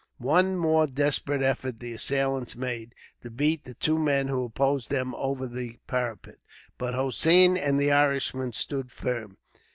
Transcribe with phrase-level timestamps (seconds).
[0.17, 5.13] One more desperate effort the assailants made, to beat the two men who opposed them
[5.13, 6.39] over the parapet,
[6.79, 9.37] but Hossein and the Irishman stood firm.